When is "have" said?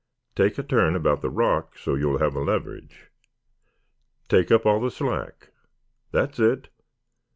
2.17-2.35